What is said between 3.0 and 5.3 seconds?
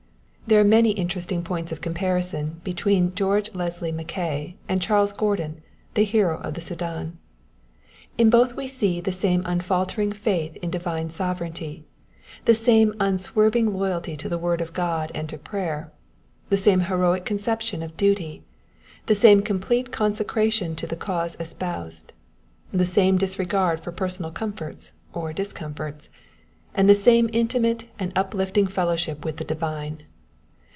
George Leslie Mackay and Charles